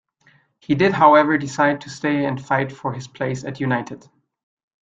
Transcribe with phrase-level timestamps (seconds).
[0.57, 4.09] He did however decide to stay and fight for his place at United.